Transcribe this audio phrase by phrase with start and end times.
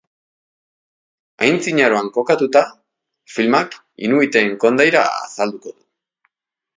[1.47, 2.63] Antzinaroan kokatuta,
[3.35, 3.77] filmak
[4.09, 5.79] inuiten kondaira azalduko du.